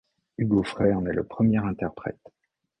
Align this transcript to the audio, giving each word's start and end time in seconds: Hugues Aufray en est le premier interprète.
Hugues 0.39 0.53
Aufray 0.57 0.93
en 0.95 1.05
est 1.05 1.13
le 1.13 1.23
premier 1.23 1.57
interprète. 1.63 2.31